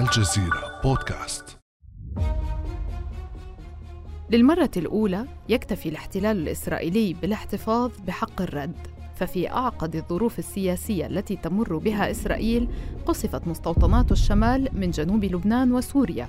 الجزيرة 0.00 0.80
بودكاست. 0.84 1.58
للمرة 4.30 4.70
الأولى 4.76 5.24
يكتفي 5.48 5.88
الاحتلال 5.88 6.36
الإسرائيلي 6.36 7.14
بالاحتفاظ 7.22 7.90
بحق 8.06 8.42
الرد 8.42 8.76
ففي 9.14 9.50
أعقد 9.50 9.96
الظروف 9.96 10.38
السياسية 10.38 11.06
التي 11.06 11.36
تمر 11.36 11.76
بها 11.76 12.10
إسرائيل 12.10 12.68
قصفت 13.06 13.48
مستوطنات 13.48 14.12
الشمال 14.12 14.68
من 14.72 14.90
جنوب 14.90 15.24
لبنان 15.24 15.72
وسوريا 15.72 16.28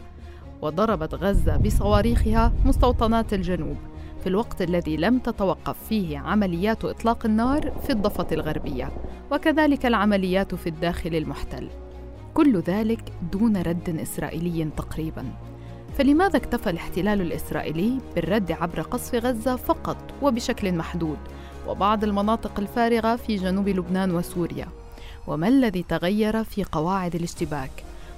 وضربت 0.61 1.13
غزة 1.13 1.57
بصواريخها 1.57 2.53
مستوطنات 2.65 3.33
الجنوب 3.33 3.77
في 4.21 4.27
الوقت 4.27 4.61
الذي 4.61 4.97
لم 4.97 5.19
تتوقف 5.19 5.75
فيه 5.89 6.17
عمليات 6.17 6.85
إطلاق 6.85 7.25
النار 7.25 7.71
في 7.83 7.89
الضفة 7.89 8.27
الغربية 8.31 8.91
وكذلك 9.31 9.85
العمليات 9.85 10.55
في 10.55 10.69
الداخل 10.69 11.15
المحتل. 11.15 11.69
كل 12.37 12.59
ذلك 12.59 13.13
دون 13.31 13.57
رد 13.57 13.99
إسرائيلي 14.01 14.69
تقريباً. 14.77 15.25
فلماذا 15.97 16.37
اكتفى 16.37 16.69
الاحتلال 16.69 17.21
الإسرائيلي 17.21 17.99
بالرد 18.15 18.51
عبر 18.51 18.81
قصف 18.81 19.15
غزة 19.15 19.55
فقط 19.55 19.97
وبشكل 20.21 20.73
محدود 20.73 21.17
وبعض 21.67 22.03
المناطق 22.03 22.59
الفارغة 22.59 23.15
في 23.15 23.35
جنوب 23.35 23.69
لبنان 23.69 24.11
وسوريا؟ 24.11 24.67
وما 25.27 25.47
الذي 25.47 25.83
تغير 25.83 26.43
في 26.43 26.63
قواعد 26.63 27.15
الاشتباك؟ 27.15 27.71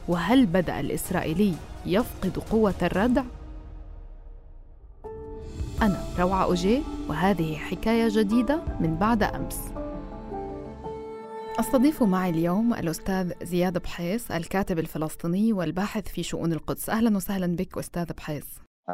وهل 0.07 0.45
بدأ 0.45 0.79
الإسرائيلي 0.79 1.53
يفقد 1.85 2.37
قوة 2.51 2.73
الردع؟ 2.81 3.23
أنا 5.81 6.03
روعة 6.19 6.43
أوجي 6.43 6.81
وهذه 7.09 7.55
حكاية 7.55 8.09
جديدة 8.11 8.59
من 8.79 8.95
بعد 8.95 9.23
أمس. 9.23 9.78
أستضيف 11.59 12.03
معي 12.03 12.29
اليوم 12.29 12.73
الأستاذ 12.73 13.31
زياد 13.43 13.77
بحيص 13.77 14.31
الكاتب 14.31 14.79
الفلسطيني 14.79 15.53
والباحث 15.53 16.07
في 16.07 16.23
شؤون 16.23 16.53
القدس. 16.53 16.89
أهلا 16.89 17.15
وسهلا 17.17 17.55
بك 17.55 17.77
أستاذ 17.77 18.13
بحيص. 18.13 18.45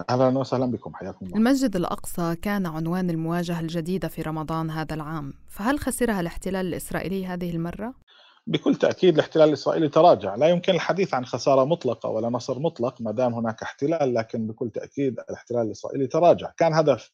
أهلا 0.09 0.39
وسهلا 0.39 0.65
بكم 0.65 0.93
حياكم 0.93 1.25
الله. 1.25 1.37
المسجد 1.37 1.75
الأقصى 1.75 2.35
كان 2.35 2.65
عنوان 2.65 3.09
المواجهة 3.09 3.59
الجديدة 3.59 4.07
في 4.07 4.21
رمضان 4.21 4.69
هذا 4.69 4.95
العام، 4.95 5.33
فهل 5.49 5.79
خسرها 5.79 6.19
الاحتلال 6.19 6.65
الإسرائيلي 6.65 7.25
هذه 7.25 7.55
المرة؟ 7.55 7.93
بكل 8.47 8.75
تأكيد 8.75 9.13
الاحتلال 9.13 9.47
الإسرائيلي 9.47 9.89
تراجع، 9.89 10.35
لا 10.35 10.47
يمكن 10.47 10.73
الحديث 10.73 11.13
عن 11.13 11.25
خسارة 11.25 11.65
مطلقة 11.65 12.09
ولا 12.09 12.29
نصر 12.29 12.59
مطلق 12.59 13.01
ما 13.01 13.11
دام 13.11 13.33
هناك 13.33 13.61
احتلال، 13.63 14.13
لكن 14.13 14.47
بكل 14.47 14.69
تأكيد 14.69 15.19
الاحتلال 15.29 15.61
الإسرائيلي 15.61 16.07
تراجع، 16.07 16.51
كان 16.57 16.73
هدف 16.73 17.11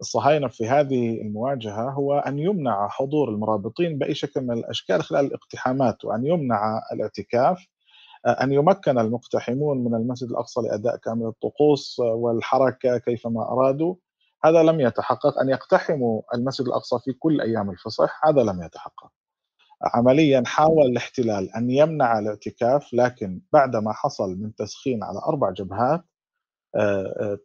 الصهاينه 0.00 0.48
في 0.48 0.68
هذه 0.68 1.20
المواجهة 1.20 1.90
هو 1.90 2.18
أن 2.18 2.38
يمنع 2.38 2.88
حضور 2.88 3.28
المرابطين 3.28 3.98
بأي 3.98 4.14
شكل 4.14 4.40
من 4.40 4.58
الأشكال 4.58 5.02
خلال 5.02 5.26
الاقتحامات 5.26 6.04
وأن 6.04 6.26
يمنع 6.26 6.82
الإعتكاف 6.92 7.66
أن 8.26 8.52
يمكن 8.52 8.98
المقتحمون 8.98 9.84
من 9.84 9.94
المسجد 9.94 10.30
الأقصى 10.30 10.60
لأداء 10.60 10.96
كامل 10.96 11.26
الطقوس 11.26 11.98
والحركة 11.98 12.98
كيفما 12.98 13.42
أرادوا. 13.42 13.94
هذا 14.44 14.62
لم 14.62 14.80
يتحقق. 14.80 15.38
أن 15.40 15.48
يقتحموا 15.48 16.22
المسجد 16.34 16.66
الأقصى 16.66 16.96
في 17.04 17.12
كل 17.12 17.40
أيام 17.40 17.70
الفصح 17.70 18.20
هذا 18.26 18.42
لم 18.42 18.62
يتحقق. 18.62 19.10
عمليا 19.94 20.42
حاول 20.46 20.86
الاحتلال 20.86 21.54
أن 21.56 21.70
يمنع 21.70 22.18
الإعتكاف 22.18 22.94
لكن 22.94 23.40
بعدما 23.52 23.92
حصل 23.92 24.36
من 24.36 24.54
تسخين 24.54 25.04
على 25.04 25.18
أربع 25.18 25.50
جبهات 25.50 26.04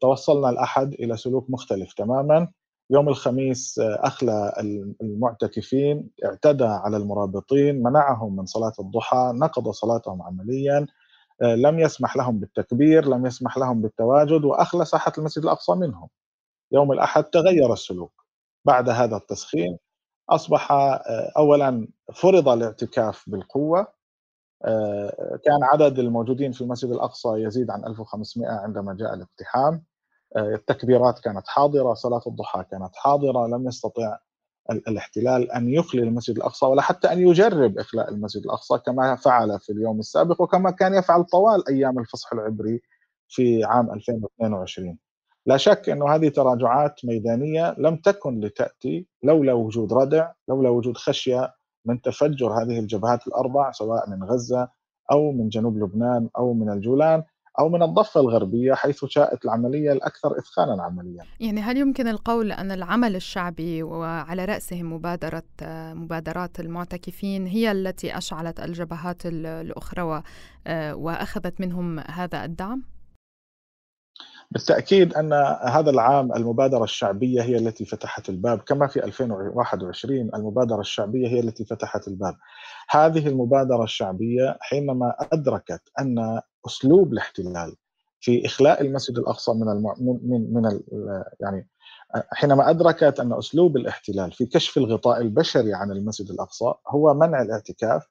توصلنا 0.02 0.50
الأحد 0.50 0.94
إلى 0.94 1.18
سلوك 1.18 1.50
مختلف 1.50 1.94
تماما. 1.94 2.48
يوم 2.90 3.10
الخميس 3.10 3.80
أخلى 3.80 4.54
المعتكفين 5.02 6.10
اعتدى 6.26 6.64
على 6.64 6.98
المرابطين 6.98 7.84
منعهم 7.84 8.36
من 8.36 8.46
صلاة 8.46 8.74
الضحى 8.80 9.32
نقض 9.36 9.70
صلاتهم 9.70 10.22
عمليا 10.22 10.88
لم 11.42 11.80
يسمح 11.80 12.18
لهم 12.18 12.40
بالتكبير 12.40 13.06
لم 13.06 13.26
يسمح 13.26 13.58
لهم 13.58 13.82
بالتواجد 13.82 14.44
وأخلى 14.44 14.86
ساحة 14.86 15.12
المسجد 15.18 15.44
الأقصى 15.44 15.76
منهم. 15.76 16.08
يوم 16.72 16.92
الأحد 16.92 17.24
تغير 17.24 17.74
السلوك. 17.74 18.26
بعد 18.66 18.90
هذا 18.90 19.18
التسخين 19.18 19.78
أصبح 20.30 20.68
أولا 21.38 21.88
فرض 22.14 22.50
الاعتكاف 22.50 23.30
بالقوة 23.30 23.88
كان 25.46 25.64
عدد 25.74 26.00
الموجودين 26.00 26.52
في 26.52 26.62
المسجد 26.62 26.92
الأقصى 26.92 27.30
يزيد 27.30 27.70
عن 27.70 27.86
1500 27.86 28.50
عندما 28.50 28.94
جاء 28.94 29.14
الاقتحام. 29.14 29.84
التكبيرات 30.38 31.20
كانت 31.20 31.48
حاضرة 31.48 31.94
صلاة 31.94 32.22
الضحى 32.28 32.64
كانت 32.72 32.96
حاضرة 32.96 33.48
لم 33.48 33.68
يستطع 33.68 34.18
الاحتلال 34.72 35.52
أن 35.52 35.70
يخلي 35.70 36.04
المسجد 36.04 36.36
الأقصى 36.36 36.66
ولا 36.66 36.82
حتى 36.82 37.12
أن 37.12 37.20
يجرب 37.20 37.80
إخلاء 37.80 38.10
المسجد 38.10 38.44
الأقصى 38.44 38.78
كما 38.78 39.16
فعل 39.16 39.60
في 39.60 39.72
اليوم 39.72 40.00
السابق 40.00 40.42
وكما 40.42 40.72
كان 40.72 40.94
يفعل 40.94 41.24
طوال 41.24 41.70
أيام 41.70 42.00
الفصح 42.00 42.34
العبري 42.34 42.82
في 43.28 43.64
عام 43.64 43.92
2022 43.92 44.98
لا 45.46 45.58
شك 45.58 45.90
أن 45.90 46.04
هذه 46.04 46.30
تراجعات 46.30 47.06
ميدانية 47.06 47.76
لم 47.78 47.96
تكن 47.98 48.40
لتأتي 48.40 49.08
لولا 49.24 49.54
وجود 49.54 49.94
ردع 49.94 50.32
لولا 50.48 50.70
وجود 50.70 50.98
خشية 50.98 51.54
من 51.86 52.02
تفجر 52.02 52.64
هذه 52.64 52.80
الجبهات 52.80 53.28
الأربع 53.28 53.72
سواء 53.72 54.10
من 54.10 54.24
غزة 54.24 54.70
أو 55.12 55.32
من 55.32 55.50
جنوب 55.50 55.78
لبنان 55.78 56.30
أو 56.38 56.54
من 56.54 56.70
الجولان 56.70 57.24
أو 57.60 57.70
من 57.70 57.84
الضفة 57.84 58.22
الغربية 58.22 58.74
حيث 58.74 59.06
شاءت 59.06 59.46
العملية 59.46 59.92
الأكثر 59.92 60.38
إثخانا 60.40 60.84
عمليا 60.84 61.24
يعني 61.40 61.62
هل 61.62 61.78
يمكن 61.78 62.08
القول 62.08 62.52
أن 62.52 62.72
العمل 62.72 63.16
الشعبي 63.16 63.84
وعلى 63.84 64.46
رأسهم 64.46 64.94
مبادرة 64.94 65.44
مبادرات 65.94 66.60
المعتكفين 66.60 67.48
هي 67.48 67.72
التي 67.72 68.18
أشعلت 68.18 68.60
الجبهات 68.60 69.26
الأخرى 69.26 70.24
وأخذت 70.94 71.62
منهم 71.62 72.00
هذا 72.00 72.46
الدعم؟ 72.46 72.84
بالتأكيد 74.52 75.14
أن 75.14 75.34
هذا 75.64 75.90
العام 75.90 76.34
المبادرة 76.34 76.84
الشعبية 76.84 77.42
هي 77.42 77.58
التي 77.58 77.86
فتحت 77.86 78.30
الباب 78.30 78.60
كما 78.60 78.88
في 78.88 79.04
2021 79.04 80.30
المبادرة 80.36 80.80
الشعبية 80.80 81.28
هي 81.28 81.40
التي 81.40 81.66
فتحت 81.66 82.08
الباب. 82.08 82.36
هذه 82.90 83.28
المبادرة 83.28 83.84
الشعبية 83.84 84.58
حينما 84.62 85.16
أدركت 85.34 85.82
أن 86.00 86.42
أسلوب 86.66 87.14
الاحتلال 87.14 87.76
في 88.20 88.46
إخلاء 88.46 88.82
المسجد 88.82 89.18
الأقصى 89.18 89.52
من 89.54 89.70
الم... 89.70 89.94
من 90.24 90.54
من 90.54 90.66
ال... 90.66 90.84
يعني 91.40 91.68
حينما 92.34 92.70
أدركت 92.70 93.20
أن 93.20 93.34
أسلوب 93.34 93.78
الاحتلال 93.78 94.32
في 94.32 94.46
كشف 94.46 94.78
الغطاء 94.78 95.22
البشري 95.22 95.74
عن 95.74 95.92
المسجد 95.92 96.30
الأقصى 96.30 96.74
هو 96.88 97.14
منع 97.14 97.42
الاعتكاف 97.42 98.08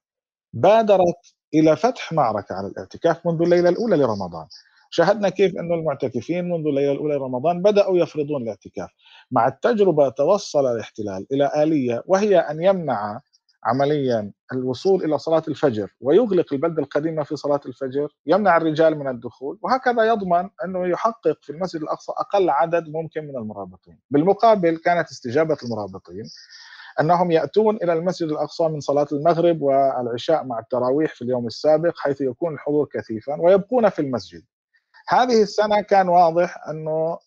بادرت 0.52 1.34
إلى 1.54 1.76
فتح 1.76 2.12
معركة 2.12 2.54
على 2.54 2.66
الاعتكاف 2.66 3.26
منذ 3.26 3.42
الليلة 3.42 3.68
الأولى 3.68 3.96
لرمضان. 3.96 4.46
شاهدنا 4.90 5.28
كيف 5.28 5.56
أن 5.56 5.72
المعتكفين 5.72 6.44
منذ 6.48 6.66
الليلة 6.66 6.92
الأولى 6.92 7.16
رمضان 7.16 7.62
بدأوا 7.62 7.98
يفرضون 7.98 8.42
الاعتكاف. 8.42 8.90
مع 9.30 9.48
التجربة 9.48 10.08
توصل 10.08 10.66
الاحتلال 10.66 11.26
إلى 11.32 11.50
آلية 11.62 12.02
وهي 12.06 12.38
أن 12.38 12.62
يمنع 12.62 13.20
عمليا 13.64 14.32
الوصول 14.52 15.04
إلى 15.04 15.18
صلاة 15.18 15.42
الفجر 15.48 15.90
ويغلق 16.00 16.52
البلدة 16.52 16.82
القديمة 16.82 17.22
في 17.22 17.36
صلاة 17.36 17.60
الفجر 17.66 18.08
يمنع 18.26 18.56
الرجال 18.56 18.98
من 18.98 19.08
الدخول 19.08 19.58
وهكذا 19.62 20.02
يضمن 20.04 20.48
أنه 20.64 20.86
يحقق 20.86 21.38
في 21.42 21.50
المسجد 21.50 21.82
الأقصى 21.82 22.12
أقل 22.16 22.50
عدد 22.50 22.88
ممكن 22.88 23.24
من 23.24 23.36
المرابطين. 23.36 23.98
بالمقابل 24.10 24.76
كانت 24.76 25.08
استجابة 25.10 25.56
المرابطين 25.64 26.24
أنهم 27.00 27.30
يأتون 27.30 27.76
إلى 27.76 27.92
المسجد 27.92 28.28
الأقصى 28.28 28.68
من 28.68 28.80
صلاة 28.80 29.06
المغرب 29.12 29.62
والعشاء 29.62 30.44
مع 30.44 30.58
التراويح 30.58 31.14
في 31.14 31.22
اليوم 31.22 31.46
السابق 31.46 31.98
حيث 31.98 32.20
يكون 32.20 32.54
الحضور 32.54 32.88
كثيفا 32.92 33.40
ويبقون 33.40 33.88
في 33.88 33.98
المسجد. 34.02 34.42
هذه 35.10 35.42
السنة 35.42 35.80
كان 35.80 36.08
واضح 36.08 36.68
أنه 36.68 37.18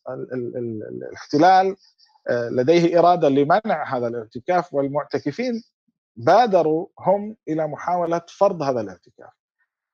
الاحتلال 0.90 1.76
لديه 2.30 3.00
إرادة 3.00 3.30
لمنع 3.30 3.98
هذا 3.98 4.08
الاعتكاف 4.08 4.74
والمعتكفين 4.74 5.64
بادروا 6.16 6.88
هم 7.00 7.36
إلى 7.48 7.68
محاولة 7.68 8.22
فرض 8.28 8.62
هذا 8.62 8.82
الاعتكاف. 8.82 9.30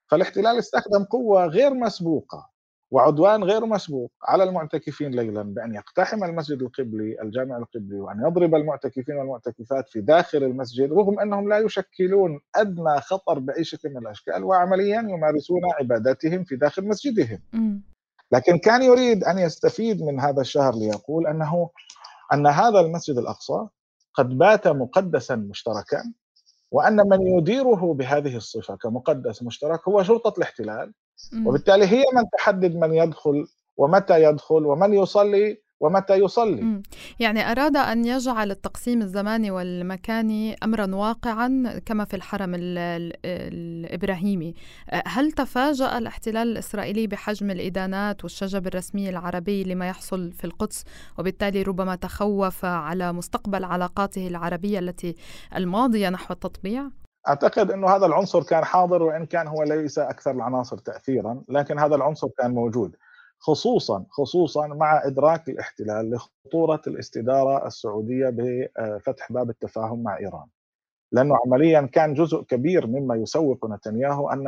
فالاحتلال 0.08 0.60
استخدم 0.60 1.04
قوة 1.04 1.46
غير 1.46 1.74
مسبوقة 1.74 2.50
وعدوان 2.92 3.44
غير 3.44 3.66
مسبوق 3.66 4.12
على 4.24 4.44
المعتكفين 4.44 5.12
ليلا 5.12 5.42
بأن 5.42 5.76
يقتحم 5.76 6.24
المسجد 6.24 6.62
القبلي 6.62 7.22
الجامع 7.22 7.58
القبلي 7.58 8.00
وأن 8.00 8.20
يضرب 8.28 8.56
المعتكفين 8.56 9.16
والمعتكفات 9.16 9.90
في 9.90 10.02
داخل 10.02 10.44
المسجد 10.44 10.94
رغم 10.94 11.20
أنهم 11.20 11.50
لا 11.50 11.58
يشكلون 11.58 12.40
أدنى 12.56 13.02
خطر 13.02 13.40
بأي 13.40 13.64
شكل 13.64 13.90
من 13.90 13.98
الأشكال 13.98 14.44
وعمليا 14.44 15.00
يمارسون 15.10 15.62
عباداتهم 15.80 16.44
في 16.44 16.56
داخل 16.56 16.88
مسجدهم. 16.88 17.40
لكن 18.32 18.58
كان 18.58 18.82
يريد 18.84 19.24
أن 19.24 19.38
يستفيد 19.40 20.02
من 20.04 20.20
هذا 20.20 20.42
الشهر 20.42 20.76
ليقول 20.76 21.28
أنه 21.28 21.70
أن 22.34 22.48
هذا 22.48 22.80
المسجد 22.80 23.18
الأقصى 23.18 23.68
قد 24.14 24.38
بات 24.38 24.68
مقدسا 24.68 25.36
مشتركا 25.36 26.14
وأن 26.72 26.96
من 27.10 27.22
يديره 27.28 27.94
بهذه 27.94 28.38
الصفة 28.38 28.76
كمقدس 28.76 29.44
مشترك 29.44 29.88
هو 29.88 30.04
شرطة 30.04 30.38
الاحتلال 30.38 30.94
وبالتالي 31.46 31.86
هي 31.86 32.04
من 32.16 32.24
تحدد 32.38 32.76
من 32.76 32.94
يدخل 32.94 33.48
ومتى 33.78 34.24
يدخل 34.24 34.66
ومن 34.66 34.94
يصلي 34.94 35.58
ومتى 35.80 36.14
يصلي. 36.14 36.82
يعني 37.20 37.52
أراد 37.52 37.78
أن 37.78 38.06
يجعل 38.06 38.52
التقسيم 38.52 39.02
الزماني 39.02 39.52
والمكاني 39.52 40.56
أمرا 40.64 40.96
واقعا 40.96 41.80
كما 41.86 42.06
في 42.06 42.16
الحرم 42.16 42.52
الإبراهيمي. 43.26 44.54
هل 45.06 45.32
تفاجأ 45.32 45.98
الاحتلال 45.98 46.48
الإسرائيلي 46.48 47.08
بحجم 47.08 47.52
الإدانات 47.52 48.24
والشجب 48.24 48.68
الرسمي 48.68 49.10
العربي 49.10 49.64
لما 49.64 49.88
يحصل 49.88 50.32
في 50.32 50.46
القدس؟ 50.46 50.84
وبالتالي 51.18 51.62
ربما 51.62 51.96
تخوف 51.96 52.66
على 52.66 53.14
مستقبل 53.14 53.64
علاقاته 53.64 54.28
العربية 54.28 54.80
التي 54.80 55.16
الماضية 55.56 56.10
نحو 56.10 56.34
التطبيع؟ 56.34 56.90
أعتقد 57.30 57.72
إنه 57.72 57.88
هذا 57.88 58.06
العنصر 58.06 58.44
كان 58.44 58.66
حاضر 58.66 59.04
وإن 59.04 59.26
كان 59.26 59.48
هو 59.48 59.64
ليس 59.64 60.00
أكثر 60.00 60.32
العناصر 60.32 60.78
تاثيرا 60.78 61.44
لكن 61.50 61.80
هذا 61.80 61.96
العنصر 61.96 62.28
كان 62.38 62.52
موجود 62.52 62.96
خصوصا 63.40 64.06
خصوصا 64.10 64.68
مع 64.68 65.02
إدراك 65.06 65.50
الاحتلال 65.50 66.12
لخطورة 66.12 66.82
الاستدارة 66.88 67.68
السعودية 67.68 68.30
بفتح 68.30 69.32
باب 69.32 69.50
التفاهم 69.50 70.04
مع 70.04 70.18
إيران. 70.18 70.46
لأنه 71.12 71.36
عمليا 71.46 71.82
كان 71.82 72.14
جزء 72.14 72.42
كبير 72.42 72.88
مما 72.88 73.16
يسوق 73.16 73.66
نتنياهو 73.66 74.30
أن 74.30 74.48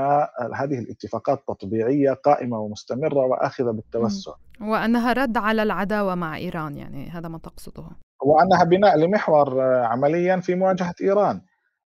هذه 0.55 0.79
الاتفاقات 0.79 1.43
تطبيعية 1.47 2.13
قائمة 2.13 2.59
ومستمرة 2.59 3.25
وآخذة 3.25 3.71
بالتوسع. 3.71 4.31
وأنها 4.61 5.13
رد 5.13 5.37
على 5.37 5.63
العداوة 5.63 6.15
مع 6.15 6.37
إيران 6.37 6.77
يعني 6.77 7.09
هذا 7.09 7.27
ما 7.29 7.37
تقصده. 7.37 7.83
وأنها 8.21 8.63
بناء 8.63 8.97
لمحور 8.97 9.61
عمليا 9.61 10.39
في 10.39 10.55
مواجهة 10.55 10.95
إيران. 11.01 11.41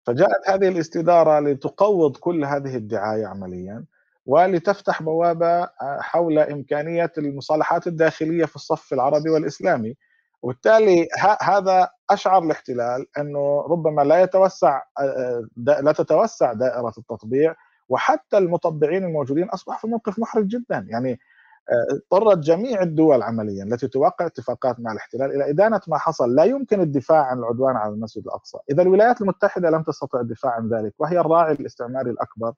فجاءت 0.06 0.50
هذه 0.50 0.68
الاستدارة 0.68 1.40
لتقوض 1.40 2.16
كل 2.16 2.44
هذه 2.44 2.76
الدعاية 2.76 3.26
عمليا 3.26 3.84
ولتفتح 4.26 5.02
بوابه 5.02 5.62
آه، 5.62 5.98
حول 6.00 6.38
إمكانية 6.38 7.12
المصالحات 7.18 7.86
الداخلية 7.86 8.44
في 8.44 8.56
الصف 8.56 8.92
العربي 8.92 9.30
والإسلامي. 9.30 9.96
وبالتالي 10.42 11.08
هذا 11.42 11.88
أشعر 12.10 12.42
الاحتلال 12.42 13.06
أنه 13.18 13.60
ربما 13.70 14.02
لا 14.02 14.22
يتوسع 14.22 14.82
آه، 15.00 15.46
لا 15.56 15.92
تتوسع 15.92 16.52
دائرة 16.52 16.92
التطبيع 16.98 17.54
وحتى 17.88 18.38
المطبعين 18.38 19.04
الموجودين 19.04 19.48
أصبحوا 19.48 19.80
في 19.80 19.86
موقف 19.86 20.18
محرج 20.18 20.46
جدا. 20.46 20.86
يعني 20.88 21.20
اضطرت 21.68 22.38
جميع 22.38 22.82
الدول 22.82 23.22
عمليا 23.22 23.64
التي 23.64 23.88
توقع 23.88 24.26
اتفاقات 24.26 24.80
مع 24.80 24.92
الاحتلال 24.92 25.30
إلى 25.32 25.50
إدانة 25.50 25.80
ما 25.88 25.98
حصل، 25.98 26.34
لا 26.34 26.44
يمكن 26.44 26.80
الدفاع 26.80 27.22
عن 27.22 27.38
العدوان 27.38 27.76
على 27.76 27.94
المسجد 27.94 28.24
الأقصى، 28.26 28.58
إذا 28.70 28.82
الولايات 28.82 29.20
المتحدة 29.20 29.70
لم 29.70 29.82
تستطع 29.82 30.20
الدفاع 30.20 30.52
عن 30.52 30.68
ذلك 30.68 30.94
وهي 30.98 31.20
الراعي 31.20 31.52
الاستعماري 31.52 32.10
الأكبر 32.10 32.52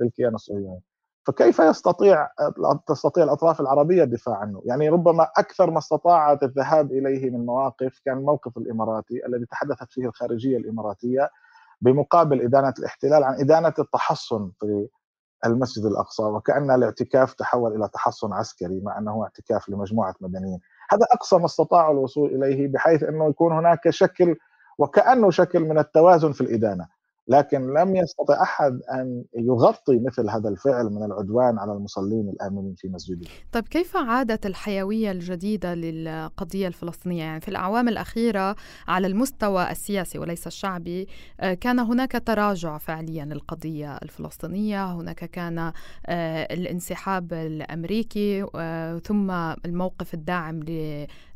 للكيان 0.00 0.34
الصهيوني. 0.34 0.82
فكيف 1.26 1.58
يستطيع 1.58 2.28
تستطيع 2.86 3.24
الأطراف 3.24 3.60
العربية 3.60 4.02
الدفاع 4.02 4.36
عنه؟ 4.36 4.62
يعني 4.64 4.88
ربما 4.88 5.28
أكثر 5.36 5.70
ما 5.70 5.78
استطاعت 5.78 6.42
الذهاب 6.42 6.92
إليه 6.92 7.30
من 7.30 7.46
مواقف 7.46 8.00
كان 8.04 8.18
الموقف 8.18 8.56
الإماراتي 8.56 9.26
الذي 9.26 9.46
تحدثت 9.46 9.90
فيه 9.90 10.06
الخارجية 10.06 10.56
الإماراتية 10.56 11.30
بمقابل 11.80 12.40
إدانة 12.40 12.74
الاحتلال 12.78 13.24
عن 13.24 13.40
إدانة 13.40 13.74
التحصن 13.78 14.50
في 14.60 14.88
المسجد 15.46 15.84
الأقصى 15.84 16.22
وكأن 16.22 16.70
الاعتكاف 16.70 17.34
تحول 17.34 17.76
إلى 17.76 17.88
تحصن 17.88 18.32
عسكري 18.32 18.80
مع 18.80 18.98
أنه 18.98 19.22
اعتكاف 19.22 19.68
لمجموعة 19.68 20.14
مدنيين، 20.20 20.60
هذا 20.90 21.06
أقصى 21.12 21.38
ما 21.38 21.44
استطاعوا 21.44 21.92
الوصول 21.92 22.34
إليه 22.34 22.68
بحيث 22.68 23.02
أنه 23.02 23.28
يكون 23.28 23.52
هناك 23.52 23.90
شكل 23.90 24.36
وكأنه 24.78 25.30
شكل 25.30 25.60
من 25.60 25.78
التوازن 25.78 26.32
في 26.32 26.40
الإدانة، 26.40 26.86
لكن 27.28 27.74
لم 27.74 27.96
يستطع 27.96 28.42
أحد 28.42 28.80
أن 28.94 29.24
يغطي 29.34 29.98
مثل 29.98 30.30
هذا 30.30 30.48
الفعل 30.48 30.84
من 30.84 31.02
العدوان 31.02 31.58
على 31.58 31.72
المصلين 31.72 32.28
الآمنين 32.28 32.74
في 32.74 32.88
مسجده. 32.88 33.26
طيب 33.52 33.68
كيف 33.68 33.96
عادت 33.96 34.46
الحيوية 34.46 35.10
الجديدة 35.10 35.74
للقضية 35.74 36.68
الفلسطينية؟ 36.68 37.24
يعني 37.24 37.40
في 37.40 37.48
الأعوام 37.48 37.88
الأخيرة 37.88 38.56
على 38.88 39.06
المستوى 39.06 39.70
السياسي 39.70 40.18
وليس 40.18 40.46
الشعبي 40.46 41.08
آه، 41.40 41.54
كان 41.54 41.78
هناك 41.78 42.22
تراجع 42.26 42.78
فعليا 42.78 43.24
للقضية 43.24 43.96
الفلسطينية، 43.96 44.92
هناك 44.92 45.24
كان 45.24 45.58
آه، 45.58 45.72
الانسحاب 46.54 47.32
الأمريكي 47.32 48.46
آه، 48.54 48.98
ثم 48.98 49.30
الموقف 49.64 50.14
الداعم 50.14 50.60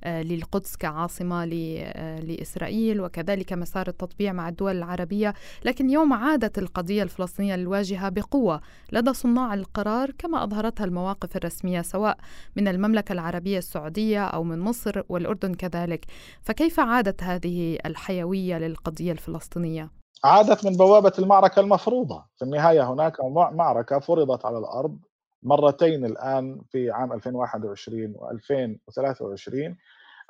للقدس 0.06 0.76
كعاصمة 0.76 1.44
لإسرائيل 1.44 3.00
وكذلك 3.00 3.52
مسار 3.52 3.88
التطبيع 3.88 4.32
مع 4.32 4.48
الدول 4.48 4.76
العربية، 4.76 5.34
لكن 5.64 5.86
لكن 5.86 5.90
يوم 5.90 6.12
عادت 6.12 6.58
القضية 6.58 7.02
الفلسطينية 7.02 7.56
للواجهة 7.56 8.08
بقوة 8.08 8.60
لدى 8.92 9.12
صناع 9.12 9.54
القرار 9.54 10.10
كما 10.10 10.44
أظهرتها 10.44 10.84
المواقف 10.84 11.36
الرسمية 11.36 11.82
سواء 11.82 12.18
من 12.56 12.68
المملكة 12.68 13.12
العربية 13.12 13.58
السعودية 13.58 14.24
أو 14.24 14.44
من 14.44 14.58
مصر 14.58 15.02
والأردن 15.08 15.54
كذلك. 15.54 16.04
فكيف 16.42 16.80
عادت 16.80 17.22
هذه 17.22 17.78
الحيوية 17.86 18.58
للقضية 18.58 19.12
الفلسطينية؟ 19.12 19.90
عادت 20.24 20.66
من 20.66 20.72
بوابة 20.72 21.12
المعركة 21.18 21.60
المفروضة. 21.60 22.24
في 22.36 22.44
النهاية 22.44 22.92
هناك 22.92 23.16
معركة 23.52 23.98
فرضت 23.98 24.46
على 24.46 24.58
الأرض 24.58 24.98
مرتين 25.42 26.04
الآن 26.04 26.60
في 26.72 26.90
عام 26.90 27.12
2021 27.12 28.14
و2023 28.14 29.76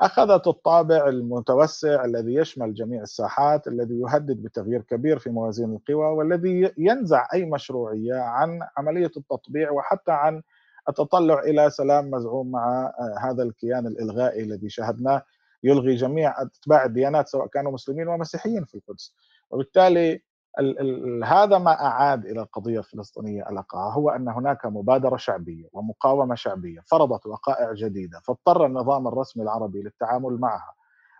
أخذت 0.00 0.46
الطابع 0.46 1.08
المتوسع 1.08 2.04
الذي 2.04 2.34
يشمل 2.34 2.74
جميع 2.74 3.02
الساحات 3.02 3.68
الذي 3.68 4.00
يهدد 4.00 4.42
بتغيير 4.42 4.82
كبير 4.82 5.18
في 5.18 5.30
موازين 5.30 5.72
القوى 5.72 6.06
والذي 6.06 6.72
ينزع 6.78 7.26
أي 7.34 7.44
مشروعية 7.44 8.14
عن 8.14 8.60
عملية 8.76 9.10
التطبيع 9.16 9.70
وحتى 9.70 10.12
عن 10.12 10.42
التطلع 10.88 11.40
إلى 11.40 11.70
سلام 11.70 12.10
مزعوم 12.10 12.50
مع 12.50 12.92
آه، 12.98 13.30
هذا 13.30 13.42
الكيان 13.42 13.86
الإلغائي 13.86 14.42
الذي 14.42 14.68
شاهدناه 14.68 15.22
يلغي 15.64 15.94
جميع 15.94 16.42
أتباع 16.42 16.84
الديانات 16.84 17.28
سواء 17.28 17.46
كانوا 17.46 17.72
مسلمين 17.72 18.08
ومسيحيين 18.08 18.64
في 18.64 18.74
القدس. 18.74 19.14
وبالتالي 19.50 20.22
ال 20.60 20.80
ال 20.80 21.24
هذا 21.24 21.58
ما 21.58 21.70
أعاد 21.86 22.26
إلى 22.26 22.40
القضية 22.40 22.78
الفلسطينية 22.78 23.50
ألقاها 23.50 23.92
هو 23.92 24.10
أن 24.10 24.28
هناك 24.28 24.66
مبادرة 24.66 25.16
شعبية 25.16 25.68
ومقاومة 25.72 26.34
شعبية 26.34 26.80
فرضت 26.90 27.26
وقائع 27.26 27.72
جديدة 27.72 28.20
فاضطر 28.20 28.66
النظام 28.66 29.08
الرسمي 29.08 29.42
العربي 29.42 29.82
للتعامل 29.82 30.40
معها. 30.40 30.74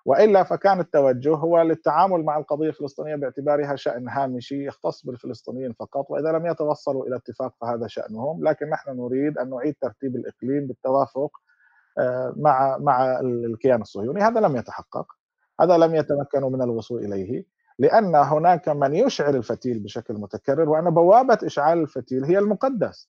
وإلا 0.04 0.42
فكان 0.42 0.80
التوجه 0.80 1.34
هو 1.34 1.62
للتعامل 1.62 2.24
مع 2.24 2.38
القضية 2.38 2.68
الفلسطينية 2.68 3.16
باعتبارها 3.16 3.76
شأن 3.76 4.08
هامشي 4.08 4.66
يختص 4.66 5.06
بالفلسطينيين 5.06 5.72
فقط 5.72 6.10
وإذا 6.10 6.32
لم 6.32 6.46
يتوصلوا 6.46 7.06
إلى 7.06 7.16
اتفاق 7.16 7.54
فهذا 7.60 7.86
شأنهم 7.86 8.44
لكن 8.48 8.70
نحن 8.70 8.90
نريد 8.90 9.38
أن 9.38 9.50
نعيد 9.50 9.74
ترتيب 9.80 10.16
الإقليم 10.16 10.66
بالتوافق 10.66 11.30
آه، 11.98 12.34
مع 12.36 12.78
مع 12.78 13.20
الكيان 13.20 13.80
الصهيوني. 13.82 14.20
هذا 14.22 14.40
لم 14.40 14.56
يتحقق 14.56 15.06
هذا 15.60 15.76
لم 15.78 15.94
يتمكنوا 15.94 16.50
من 16.50 16.62
الوصول 16.62 17.04
إليه. 17.04 17.44
لأن 17.78 18.14
هناك 18.14 18.68
من 18.68 18.94
يشعل 18.94 19.36
الفتيل 19.36 19.78
بشكل 19.80 20.14
متكرر 20.14 20.68
وأن 20.68 20.90
بوابة 20.90 21.38
إشعال 21.44 21.78
الفتيل 21.78 22.24
هي 22.24 22.38
المقدس. 22.38 23.08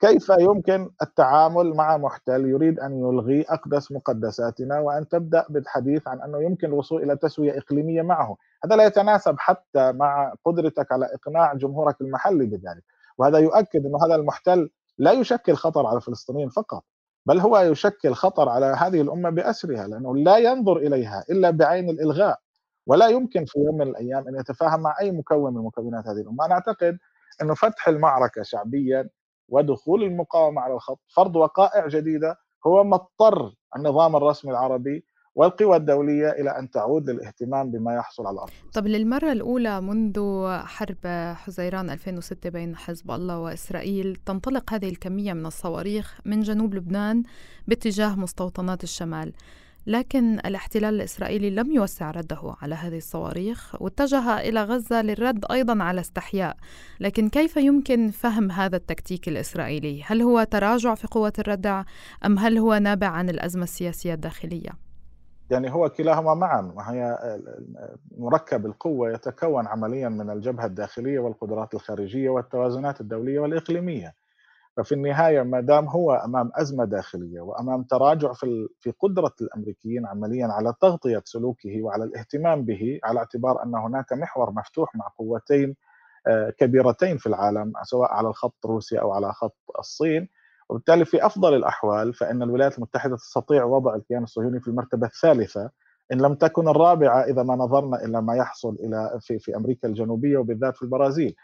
كيف 0.00 0.28
يمكن 0.28 0.90
التعامل 1.02 1.74
مع 1.74 1.96
محتل 1.96 2.46
يريد 2.46 2.80
أن 2.80 3.00
يلغي 3.00 3.42
أقدس 3.48 3.92
مقدساتنا 3.92 4.80
وأن 4.80 5.08
تبدأ 5.08 5.46
بالحديث 5.48 6.08
عن 6.08 6.20
أنه 6.22 6.42
يمكن 6.42 6.68
الوصول 6.68 7.02
إلى 7.02 7.16
تسوية 7.16 7.58
إقليمية 7.58 8.02
معه؟ 8.02 8.36
هذا 8.64 8.76
لا 8.76 8.84
يتناسب 8.84 9.34
حتى 9.38 9.92
مع 9.92 10.34
قدرتك 10.44 10.92
على 10.92 11.06
إقناع 11.14 11.54
جمهورك 11.54 12.00
المحلي 12.00 12.46
بذلك. 12.46 12.84
وهذا 13.18 13.38
يؤكد 13.38 13.86
أنه 13.86 13.98
هذا 14.06 14.14
المحتل 14.14 14.70
لا 14.98 15.12
يشكل 15.12 15.54
خطر 15.54 15.86
على 15.86 15.96
الفلسطينيين 15.96 16.48
فقط 16.48 16.84
بل 17.26 17.40
هو 17.40 17.58
يشكل 17.58 18.12
خطر 18.14 18.48
على 18.48 18.66
هذه 18.66 19.00
الأمة 19.00 19.30
بأسرها 19.30 19.86
لأنه 19.88 20.16
لا 20.16 20.36
ينظر 20.36 20.76
إليها 20.76 21.24
إلا 21.30 21.50
بعين 21.50 21.90
الإلغاء. 21.90 22.40
ولا 22.86 23.08
يمكن 23.08 23.44
في 23.44 23.58
يوم 23.58 23.78
من 23.78 23.88
الأيام 23.88 24.28
أن 24.28 24.40
يتفاهم 24.40 24.80
مع 24.80 24.96
أي 25.00 25.10
مكون 25.10 25.54
من 25.54 25.62
مكونات 25.64 26.06
هذه 26.06 26.20
الأمة، 26.20 26.44
أنا 26.44 26.54
أعتقد 26.54 26.98
انه 27.42 27.54
فتح 27.54 27.88
المعركة 27.88 28.42
شعبيا 28.42 29.08
ودخول 29.48 30.02
المقاومة 30.02 30.60
على 30.60 30.74
الخط 30.74 31.00
فرض 31.08 31.36
وقائع 31.36 31.86
جديدة 31.86 32.38
هو 32.66 32.84
ما 32.84 32.96
اضطر 32.96 33.54
النظام 33.76 34.16
الرسمي 34.16 34.50
العربي 34.50 35.04
والقوى 35.34 35.76
الدولية 35.76 36.30
إلى 36.30 36.58
أن 36.58 36.70
تعود 36.70 37.10
للاهتمام 37.10 37.70
بما 37.70 37.94
يحصل 37.94 38.26
على 38.26 38.34
الأرض. 38.34 38.50
طب 38.74 38.86
للمرة 38.86 39.32
الأولى 39.32 39.80
منذ 39.80 40.46
حرب 40.64 41.06
حزيران 41.34 41.90
2006 41.90 42.50
بين 42.50 42.76
حزب 42.76 43.10
الله 43.10 43.38
وإسرائيل 43.38 44.16
تنطلق 44.26 44.72
هذه 44.74 44.88
الكمية 44.88 45.32
من 45.32 45.46
الصواريخ 45.46 46.20
من 46.24 46.40
جنوب 46.40 46.74
لبنان 46.74 47.22
باتجاه 47.68 48.16
مستوطنات 48.16 48.84
الشمال. 48.84 49.32
لكن 49.86 50.38
الاحتلال 50.38 50.94
الإسرائيلي 50.94 51.50
لم 51.50 51.72
يوسع 51.72 52.10
رده 52.10 52.54
على 52.62 52.74
هذه 52.74 52.96
الصواريخ 52.96 53.82
واتجه 53.82 54.40
إلى 54.40 54.62
غزة 54.62 55.02
للرد 55.02 55.44
أيضا 55.50 55.82
على 55.82 56.00
استحياء 56.00 56.56
لكن 57.00 57.28
كيف 57.28 57.56
يمكن 57.56 58.10
فهم 58.10 58.50
هذا 58.50 58.76
التكتيك 58.76 59.28
الإسرائيلي؟ 59.28 60.02
هل 60.06 60.22
هو 60.22 60.42
تراجع 60.42 60.94
في 60.94 61.06
قوة 61.06 61.32
الردع 61.38 61.82
أم 62.24 62.38
هل 62.38 62.58
هو 62.58 62.74
نابع 62.74 63.06
عن 63.06 63.28
الأزمة 63.28 63.62
السياسية 63.62 64.14
الداخلية؟ 64.14 64.70
يعني 65.50 65.72
هو 65.72 65.88
كلاهما 65.88 66.34
معا 66.34 66.72
وهي 66.76 67.18
مركب 68.18 68.66
القوة 68.66 69.12
يتكون 69.12 69.66
عمليا 69.66 70.08
من 70.08 70.30
الجبهة 70.30 70.66
الداخلية 70.66 71.18
والقدرات 71.18 71.74
الخارجية 71.74 72.30
والتوازنات 72.30 73.00
الدولية 73.00 73.40
والإقليمية 73.40 74.14
ففي 74.76 74.92
النهاية 74.92 75.42
ما 75.42 75.60
دام 75.60 75.88
هو 75.88 76.12
أمام 76.12 76.50
أزمة 76.54 76.84
داخلية 76.84 77.40
وأمام 77.40 77.82
تراجع 77.82 78.32
في 78.32 78.68
في 78.80 78.92
قدرة 79.00 79.32
الأمريكيين 79.40 80.06
عمليا 80.06 80.46
على 80.46 80.74
تغطية 80.80 81.22
سلوكه 81.24 81.82
وعلى 81.82 82.04
الاهتمام 82.04 82.64
به 82.64 83.00
على 83.04 83.18
اعتبار 83.18 83.62
أن 83.62 83.74
هناك 83.74 84.12
محور 84.12 84.50
مفتوح 84.50 84.96
مع 84.96 85.08
قوتين 85.18 85.76
آه، 86.26 86.50
كبيرتين 86.50 87.16
في 87.18 87.26
العالم 87.26 87.72
سواء 87.82 88.12
على 88.12 88.28
الخط 88.28 88.66
روسيا 88.66 89.00
أو 89.00 89.12
على 89.12 89.32
خط 89.32 89.56
الصين. 89.78 90.28
وبالتالي 90.68 91.04
في 91.04 91.26
أفضل 91.26 91.54
الأحوال 91.54 92.14
فإن 92.14 92.42
الولايات 92.42 92.76
المتحدة 92.78 93.16
تستطيع 93.16 93.64
وضع 93.64 93.94
الكيان 93.94 94.22
الصهيوني 94.22 94.60
في 94.60 94.68
المرتبة 94.68 95.06
الثالثة. 95.06 95.70
إن 96.12 96.20
لم 96.20 96.34
تكن 96.34 96.68
الرابعة 96.68 97.20
إذا 97.20 97.42
ما 97.42 97.56
نظرنا 97.56 98.04
إلى 98.04 98.22
ما 98.22 98.36
يحصل 98.36 98.76
إلى 98.80 99.18
في 99.20 99.38
في 99.38 99.56
أمريكا 99.56 99.88
الجنوبية 99.88 100.38
وبالذات 100.38 100.76
في 100.76 100.82
البرازيل. 100.82 101.34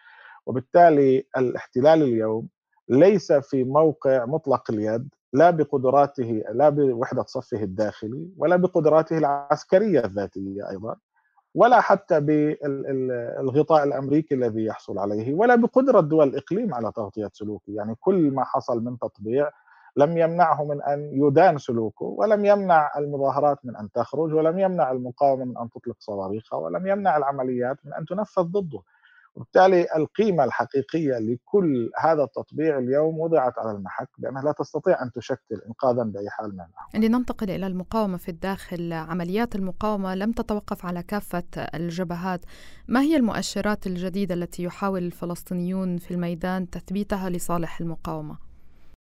وبالتالي 0.46 1.24
الاحتلال 1.36 2.02
اليوم 2.02 2.48
ليس 2.88 3.32
في 3.32 3.64
موقع 3.64 4.24
مطلق 4.24 4.70
اليد 4.70 5.08
لا 5.32 5.50
بقدراته 5.50 6.42
لا 6.52 6.68
بوحدة 6.68 7.22
صفه 7.26 7.62
الداخلي 7.62 8.28
ولا 8.38 8.56
بقدراته 8.56 9.18
العسكرية 9.18 10.04
الذاتية 10.04 10.70
أيضا 10.70 10.96
ولا 11.54 11.80
حتى 11.80 12.20
بالغطاء 12.20 13.84
الأمريكي 13.84 14.34
الذي 14.34 14.64
يحصل 14.64 14.98
عليه 14.98 15.34
ولا 15.34 15.54
بقدرة 15.54 16.00
دول 16.00 16.28
الإقليم 16.28 16.74
على 16.74 16.92
تغطية 16.96 17.30
سلوكه، 17.32 17.72
يعني 17.72 17.94
كل 18.00 18.30
ما 18.30 18.44
حصل 18.44 18.84
من 18.84 18.98
تطبيع 18.98 19.50
لم 19.96 20.18
يمنعه 20.18 20.64
من 20.64 20.82
أن 20.82 21.10
يدان 21.12 21.58
سلوكه 21.58 22.04
ولم 22.04 22.44
يمنع 22.44 22.90
المظاهرات 22.98 23.58
من 23.64 23.76
أن 23.76 23.90
تخرج 23.92 24.34
ولم 24.34 24.58
يمنع 24.58 24.90
المقاومة 24.90 25.44
من 25.44 25.58
أن 25.58 25.70
تطلق 25.70 25.96
صواريخها 25.98 26.58
ولم 26.58 26.86
يمنع 26.86 27.16
العمليات 27.16 27.76
من 27.84 27.94
أن 27.94 28.04
تنفذ 28.04 28.42
ضده. 28.42 28.80
وبالتالي 29.34 29.86
القيمة 29.96 30.44
الحقيقية 30.44 31.18
لكل 31.18 31.90
هذا 31.98 32.22
التطبيع 32.22 32.78
اليوم 32.78 33.20
وضعت 33.20 33.58
على 33.58 33.70
المحك 33.70 34.08
بأنها 34.18 34.42
لا 34.42 34.52
تستطيع 34.52 35.02
أن 35.02 35.12
تشكل 35.12 35.60
إنقاذا 35.66 36.02
بأي 36.02 36.30
حال 36.30 36.48
من 36.48 36.60
الأحوال 36.60 37.02
لننتقل 37.04 37.50
إلى 37.50 37.66
المقاومة 37.66 38.16
في 38.16 38.28
الداخل. 38.28 38.92
عمليات 38.92 39.54
المقاومة 39.54 40.14
لم 40.14 40.32
تتوقف 40.32 40.86
على 40.86 41.02
كافة 41.02 41.44
الجبهات. 41.56 42.40
ما 42.88 43.00
هي 43.00 43.16
المؤشرات 43.16 43.86
الجديدة 43.86 44.34
التي 44.34 44.62
يحاول 44.62 45.02
الفلسطينيون 45.02 45.96
في 45.98 46.10
الميدان 46.10 46.70
تثبيتها 46.70 47.30
لصالح 47.30 47.80
المقاومة؟ 47.80 48.36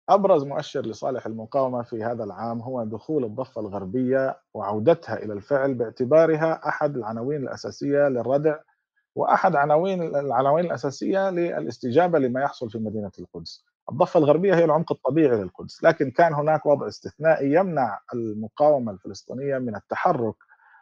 أبرز 0.09 0.45
مؤشر 0.45 0.81
لصالح 0.87 1.27
المقاومة 1.27 1.83
في 1.83 2.05
هذا 2.05 2.25
العام 2.25 2.61
هو 2.61 2.85
دخول 2.85 3.25
الضفة 3.25 3.61
الغربية 3.61 4.37
وعودتها 4.55 5.17
إلى 5.23 5.33
الفعل 5.33 5.75
باعتبارها 5.75 6.69
أحد 6.69 6.97
العناوين 6.97 7.43
الأساسية 7.43 8.09
للردع 8.09 8.57
وأحد 9.17 9.57
عناوين 9.57 10.03
العناوين 10.03 10.65
الأساسية 10.65 11.31
للاستجابة 11.31 12.19
لما 12.19 12.41
يحصل 12.41 12.71
في 12.71 12.79
مدينة 12.79 13.11
القدس. 13.19 13.65
الضفة 13.93 14.19
الغربية 14.19 14.55
هي 14.55 14.65
العمق 14.65 14.93
الطبيعي 14.93 15.37
للقدس، 15.37 15.85
لكن 15.85 16.11
كان 16.11 16.35
هناك 16.35 16.67
وضع 16.67 16.89
استثنائي 16.89 17.53
يمنع 17.53 18.01
المقاومة 18.15 18.93
الفلسطينية 18.93 19.59
من 19.59 19.77
التحرك 19.77 20.35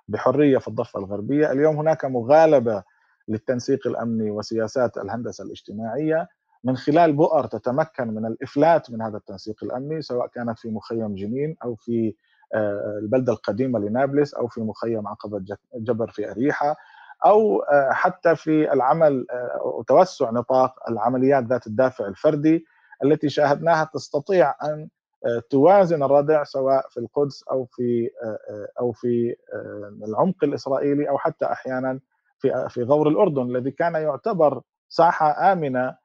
بحرية 0.09 0.59
في 0.59 0.69
الضفة 0.69 0.99
الغربية، 1.01 1.53
اليوم 1.53 1.77
هناك 1.77 2.05
مغالبة 2.05 2.83
للتنسيق 3.29 3.87
الأمني 3.87 4.31
وسياسات 4.31 4.97
الهندسة 4.99 5.45
الاجتماعية. 5.45 6.29
من 6.65 6.77
خلال 6.77 7.13
بؤر 7.13 7.47
تتمكن 7.47 8.09
من 8.09 8.27
الإفلات 8.27 8.91
من 8.91 9.03
هذا 9.03 9.17
التنسيق 9.17 9.65
الأمني 9.65 10.03
سواء 10.03 10.27
كانت 10.27 10.59
في 10.59 10.69
مخيم 10.71 11.15
جنين 11.15 11.57
أو 11.65 11.75
في 11.75 12.15
آه، 12.55 12.99
البلدة 13.03 13.33
القديمة 13.33 13.79
لنابلس 13.79 14.35
أو 14.35 14.49
في 14.49 14.61
مخيم 14.61 15.09
عقبة 15.09 15.45
جبر 15.75 16.11
في 16.11 16.31
أريحة. 16.31 16.77
أو 17.25 17.63
آه، 17.63 17.91
حتى 17.93 18.37
في 18.37 18.73
العمل 18.73 19.27
آه، 19.31 19.67
وتوسع 19.67 20.31
نطاق 20.31 20.91
العمليات 20.91 21.45
ذات 21.45 21.67
الدافع 21.67 22.07
الفردي 22.07 22.67
التي 23.05 23.29
شاهدناها 23.29 23.91
تستطيع 23.95 24.55
أن 24.63 24.89
آه، 25.27 25.43
توازن 25.51 26.03
الردع 26.03 26.45
سواء 26.45 26.89
في 26.91 27.01
القدس 27.01 27.45
أو 27.51 27.65
في 27.65 28.11
أو 28.81 28.93
في 28.93 29.37
العمق 30.09 30.45
الإسرائيلي 30.45 31.09
أو 31.09 31.19
حتى 31.19 31.45
أحيانا 31.45 32.01
في 32.39 32.67
في 32.69 32.83
غور 32.83 33.09
الأردن 33.09 33.43
الذي 33.43 33.71
كان 33.71 33.95
يعتبر 33.95 34.63
ساحة 34.89 35.53
آمنة 35.53 35.97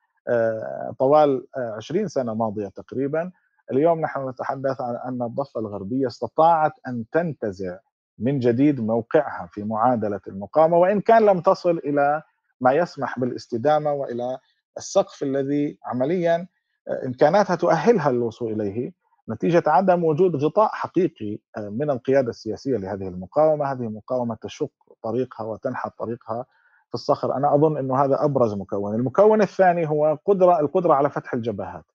طوال 1.00 1.48
20 1.56 2.08
سنة 2.08 2.34
ماضية 2.34 2.68
تقريبا. 2.68 3.32
اليوم 3.72 4.02
نحن 4.02 4.30
نتحدث 4.30 4.82
عن 4.82 4.96
أن 4.96 5.22
الضفة 5.22 5.60
الغربية 5.60 6.08
استطاعت 6.08 6.72
أن 6.88 7.06
تنتزع 7.12 7.78
من 8.20 8.40
جديد 8.40 8.82
موقعها 8.82 9.50
في 9.52 9.64
معادلة 9.64 10.22
المقاومة 10.28 10.78
وإن 10.78 11.02
كان 11.02 11.26
لم 11.26 11.42
تصل 11.42 11.78
إلى 11.78 12.24
ما 12.62 12.74
يسمح 12.74 13.20
بالاستدامة 13.20 13.94
وإلى 13.94 14.38
السقف 14.78 15.24
الذي 15.24 15.78
عمليا 15.86 16.48
آه، 16.88 17.06
إمكاناتها 17.06 17.56
تؤهلها 17.56 18.12
للوصول 18.12 18.62
إليه. 18.62 18.94
نتيجة 19.30 19.64
عدم 19.68 20.04
وجود 20.04 20.36
غطاء 20.36 20.70
حقيقي 20.74 21.40
آه، 21.58 21.70
من 21.70 21.90
القيادة 21.90 22.30
السياسية 22.30 22.78
لهذه 22.78 23.08
المقاومة، 23.08 23.72
هذه 23.72 23.82
المقاومه 23.82 24.36
تشق 24.36 24.72
طريقها 25.04 25.46
وتنحت 25.46 25.92
طريقها 26.00 26.46
في 26.88 26.94
الصخر، 26.94 27.36
أنا 27.36 27.56
أظن 27.56 27.78
إنه 27.78 28.04
هذا 28.04 28.24
أبرز 28.26 28.54
مكون، 28.54 28.96
المكون 28.96 29.42
الثاني 29.42 29.90
هو 29.90 30.18
قدرة 30.26 30.60
القدرة 30.60 30.94
على 30.94 31.10
فتح 31.10 31.34
الجبهات. 31.34 31.86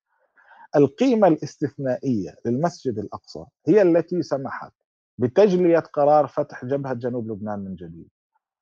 القيمة 0.77 1.29
الاستثنائية 1.29 2.35
للمسجد 2.45 2.99
الأقصى 2.99 3.45
هي 3.67 3.83
التي 3.83 4.23
سمحت 4.23 4.73
بتجلية 5.19 5.79
قرار 5.79 6.27
فتح 6.27 6.65
جبهة 6.65 6.95
جنوب 6.95 7.31
لبنان 7.31 7.59
من 7.59 7.75
جديد. 7.75 8.09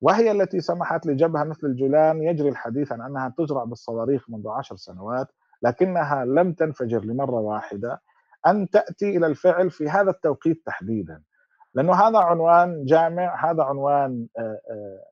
وهي 0.01 0.31
التي 0.31 0.61
سمحت 0.61 1.07
لجبهة 1.07 1.45
مثل 1.45 1.67
الجولان 1.67 2.23
يجري 2.23 2.49
الحديث 2.49 2.93
عن 2.93 3.01
أنها 3.01 3.35
تزرع 3.39 3.65
بالصواريخ 3.65 4.31
منذ 4.31 4.49
عشر 4.49 4.77
سنوات 4.77 5.29
لكنها 5.63 6.25
لم 6.25 6.53
تنفجر 6.53 7.05
لمرة 7.05 7.41
واحدة 7.41 8.03
أن 8.47 8.71
تأتي 8.71 9.17
إلى 9.17 9.27
الفعل 9.27 9.71
في 9.71 9.89
هذا 9.89 10.11
التوقيت 10.11 10.63
تحديدا. 10.67 11.23
لأنه 11.75 11.95
هذا 11.95 12.19
عنوان 12.19 12.85
جامع 12.85 13.51
هذا 13.51 13.63
عنوان 13.63 14.27
آه، 14.39 14.61
آه، 14.71 15.03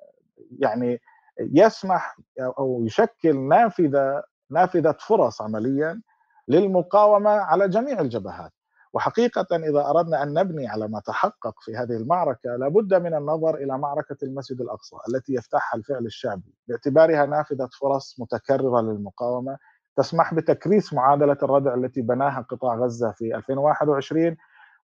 يعني 0.59 1.01
يسمح 1.39 2.17
أو 2.41 2.85
يشكل 2.85 3.39
نافذة 3.49 4.23
نافذة 4.51 4.97
فرص 5.01 5.43
عمليا 5.43 6.01
للمقاومة 6.49 7.31
على 7.31 7.69
جميع 7.69 8.01
الجبهات. 8.01 8.53
وحقيقة 8.93 9.47
إذا 9.53 9.91
أردنا 9.91 10.23
أن 10.23 10.33
نبني 10.33 10.69
على 10.69 10.89
ما 10.89 11.01
تحقق 11.01 11.55
في 11.61 11.77
هذه 11.77 11.97
المعركة 11.97 12.57
لابد 12.57 12.95
من 12.95 13.15
النظر 13.15 13.55
إلى 13.55 13.79
معركة 13.79 14.17
المسجد 14.23 14.61
الأقصى 14.61 14.97
التي 15.09 15.35
يفتحها 15.35 15.79
الفعل 15.79 16.07
الشعبي 16.07 16.55
باعتبارها 16.69 17.27
نافذة 17.27 17.69
فرص 17.81 18.21
متكررة 18.21 18.81
للمقاومة 18.81 19.59
تسمح 19.97 20.35
بتكريس 20.35 20.93
معادلة 20.93 21.37
الردع 21.43 21.75
التي 21.75 22.03
بناها 22.03 22.47
قطاع 22.51 22.75
غزة 22.75 23.13
في 23.13 23.37
2021 23.37 24.37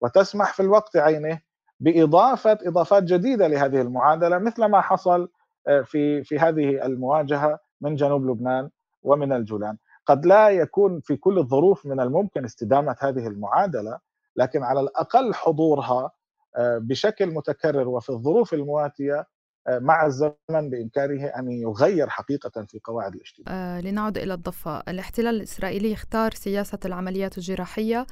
وتسمح 0.02 0.54
في 0.54 0.60
الوقت 0.60 0.98
عينه 0.98 1.40
بإضافة 1.80 2.58
إضافات 2.62 3.04
جديدة 3.04 3.48
لهذه 3.48 3.82
المعادلة 3.82 4.38
مثل 4.38 4.66
ما 4.66 4.82
حصل 4.82 5.30
آه، 5.68 5.82
في 5.82 6.24
في 6.24 6.40
هذه 6.40 6.86
المواجهة 6.86 7.60
من 7.82 7.96
جنوب 7.96 8.26
لبنان 8.26 8.70
ومن 9.04 9.34
الجولان. 9.34 9.78
قد 10.06 10.26
لا 10.26 10.50
يكون 10.50 11.00
في 11.00 11.16
كل 11.16 11.38
الظروف 11.38 11.86
من 11.86 12.00
الممكن 12.00 12.46
استدامة 12.46 12.96
هذه 13.00 13.28
المعادلة 13.28 14.00
لكن 14.36 14.64
على 14.64 14.80
الأقل 14.80 15.34
حضورها 15.34 16.12
آه، 16.58 16.78
بشكل 16.78 17.26
متكرر 17.26 17.88
وفي 17.88 18.10
الظروف 18.10 18.54
المواتية 18.54 19.28
آه، 19.68 19.80
مع 19.80 20.06
الزمن 20.06 20.70
بإمكانه 20.70 21.26
أن 21.26 21.52
يغير 21.52 22.10
حقيقة 22.10 22.66
في 22.66 22.80
قواعد 22.84 23.16
الاجتماع. 23.16 23.48
آه 23.58 23.82
لنعود 23.82 24.18
إلى 24.18 24.34
الضفة، 24.34 24.84
الاحتلال 24.88 25.36
الإسرائيلي 25.36 25.94
اختار 25.94 26.34
سياسة 26.34 26.80
العمليات 26.86 27.38
الجراحية 27.38 28.06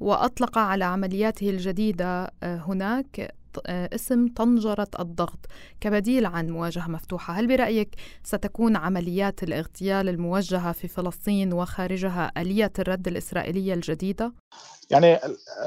وأطلق 0.00 0.58
على 0.58 0.84
عملياته 0.84 1.50
الجديدة 1.50 2.30
آه، 2.42 2.56
هناك 2.56 3.34
اسم 3.66 4.28
طنجرة 4.36 4.88
الضغط. 5.00 5.38
كبديل 5.80 6.26
عن 6.26 6.50
مواجهة 6.50 6.88
مفتوحة 6.88 7.34
هل 7.34 7.46
برأيك 7.46 7.94
ستكون 8.22 8.76
عمليات 8.76 9.42
الاغتيال 9.42 10.08
الموجهة 10.08 10.72
في 10.72 10.88
فلسطين 10.88 11.52
وخارجها 11.52 12.32
آلية 12.36 12.72
الرد 12.78 13.08
الإسرائيلية 13.08 13.74
الجديدة؟ 13.74 14.32
يعني 14.90 15.18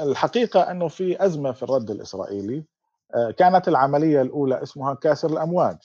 الحقيقة 0.02 0.70
أنه 0.70 0.88
في 0.88 1.24
أزمة 1.24 1.52
في 1.52 1.62
الرد 1.62 1.90
الإسرائيلي 1.90 2.64
آه، 3.14 3.30
كانت 3.30 3.68
العملية 3.68 4.22
الأولى 4.22 4.62
اسمها 4.62 4.94
كاسر 4.94 5.30
الأمواج 5.30 5.76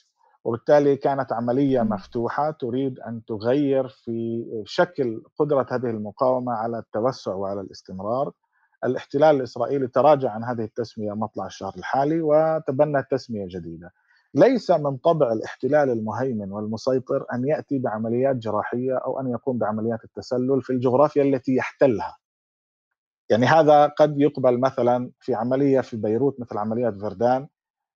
وبالتالي 0.44 0.96
كانت 0.96 1.32
عملية 1.32 1.82
مفتوحة 1.82 2.50
تريد 2.50 3.00
أن 3.00 3.24
تغير 3.24 3.88
في 3.88 4.44
شكل 4.64 5.22
قدرة 5.38 5.66
هذه 5.70 5.90
المقاومة 5.90 6.52
على 6.52 6.78
التوسع 6.78 7.34
وعلى 7.34 7.60
الاستمرار. 7.60 8.32
الاحتلال 8.84 9.36
الإسرائيلي 9.36 9.86
تراجع 9.86 10.30
عن 10.30 10.44
هذه 10.44 10.64
التسمية 10.64 11.12
مطلع 11.12 11.46
الشهر 11.46 11.72
الحالي 11.76 12.20
وتبنى 12.20 13.02
تسمية 13.10 13.46
جديدة. 13.48 13.92
ليس 14.34 14.70
من 14.70 14.96
طبع 14.96 15.32
الاحتلال 15.32 15.90
المهيمن 15.90 16.52
والمسيطر 16.52 17.26
أن 17.32 17.48
يأتي 17.48 17.78
بعمليات 17.78 18.36
جراحية 18.36 18.96
أو 18.96 19.20
أن 19.20 19.30
يقوم 19.30 19.58
بعمليات 19.58 20.04
التسلل 20.04 20.62
في 20.62 20.70
الجغرافيا 20.70 21.22
التي 21.22 21.54
يحتلها. 21.54 22.16
يعني 23.30 23.46
هذا 23.46 23.86
قد 23.86 24.20
يقبل 24.20 24.60
مثلا 24.60 25.10
في 25.20 25.34
عملية 25.34 25.80
في 25.80 25.96
بيروت 25.96 26.40
مثل 26.40 26.58
عملية 26.58 26.90
فردان 26.90 27.48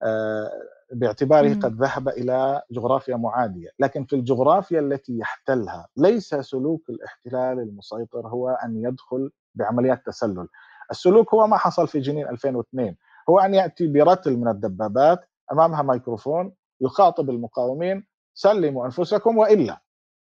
آه، 0.02 0.50
باعتباره 0.92 1.54
قد 1.54 1.82
ذهب 1.82 2.08
إلى 2.08 2.62
جغرافيا 2.70 3.16
معادية، 3.16 3.68
لكن 3.78 4.04
في 4.04 4.16
الجغرافيا 4.16 4.80
التي 4.80 5.18
يحتلها 5.18 5.88
ليس 5.96 6.34
سلوك 6.34 6.90
الاحتلال 6.90 7.58
المسيطر 7.58 8.28
هو 8.28 8.48
أن 8.48 8.76
يدخل 8.76 9.30
بعمليات 9.54 10.06
تسلل، 10.06 10.48
السلوك 10.90 11.34
هو 11.34 11.46
ما 11.46 11.56
حصل 11.56 11.88
في 11.88 12.00
جنين 12.00 12.28
2002 12.28 12.96
هو 13.30 13.38
أن 13.40 13.54
يأتي 13.54 13.86
برتل 13.86 14.36
من 14.36 14.48
الدبابات 14.48 15.20
أمامها 15.52 15.82
ميكروفون 15.82 16.52
يخاطب 16.80 17.30
المقاومين 17.30 18.06
سلموا 18.34 18.84
أنفسكم 18.86 19.38
وإلا 19.38 19.80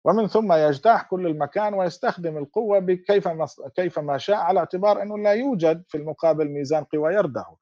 ومن 0.04 0.26
ثم 0.26 0.52
يجتاح 0.52 1.02
كل 1.02 1.26
المكان 1.26 1.74
ويستخدم 1.74 2.38
القوة 2.38 2.78
بكيفما 2.78 3.46
كيفما 3.76 4.18
شاء 4.18 4.36
على 4.36 4.60
اعتبار 4.60 5.02
أنه 5.02 5.18
لا 5.18 5.32
يوجد 5.32 5.82
في 5.88 5.96
المقابل 5.96 6.48
ميزان 6.48 6.84
قوى 6.84 7.14
يردعه. 7.14 7.56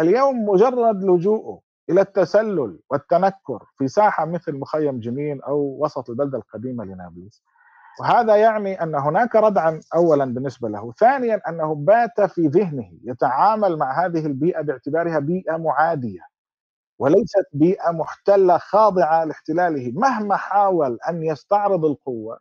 اليوم 0.00 0.48
مجرد 0.48 1.04
لجوءه 1.04 1.60
إلى 1.90 2.00
التسلل 2.00 2.78
والتنكر 2.90 3.64
في 3.78 3.88
ساحة 3.88 4.24
مثل 4.24 4.52
مخيم 4.56 5.00
جنين 5.00 5.42
أو 5.42 5.76
وسط 5.80 6.10
البلدة 6.10 6.38
القديمة 6.38 6.84
لنابلس 6.84 7.42
وهذا 8.00 8.36
يعني 8.36 8.82
أن 8.82 8.94
هناك 8.94 9.36
ردعا 9.36 9.80
اولا 9.94 10.24
بالنسبة 10.34 10.68
له، 10.68 10.92
ثانيا 10.92 11.40
أنه 11.48 11.74
بات 11.74 12.20
في 12.20 12.46
ذهنه 12.46 12.90
يتعامل 13.04 13.76
مع 13.78 14.06
هذه 14.06 14.26
البيئة 14.26 14.60
باعتبارها 14.62 15.18
بيئة 15.18 15.56
معادية 15.56 16.20
وليست 17.00 17.46
بيئة 17.52 17.90
محتله 17.92 18.58
خاضعة 18.58 19.24
لاحتلاله، 19.24 19.92
مهما 19.94 20.36
حاول 20.36 20.98
أن 21.08 21.22
يستعرض 21.24 21.84
القوة 21.84 22.38